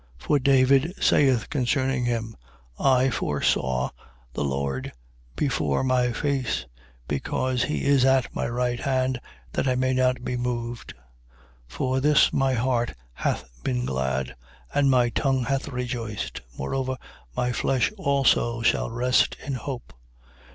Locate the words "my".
5.83-6.11, 8.33-8.49, 12.33-12.53, 14.89-15.09, 17.37-17.51